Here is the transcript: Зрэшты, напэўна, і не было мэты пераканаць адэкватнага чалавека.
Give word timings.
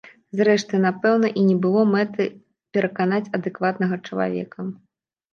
Зрэшты, 0.37 0.75
напэўна, 0.85 1.27
і 1.41 1.43
не 1.49 1.57
было 1.65 1.83
мэты 1.95 2.25
пераканаць 2.77 3.31
адэкватнага 3.39 3.99
чалавека. 4.07 4.65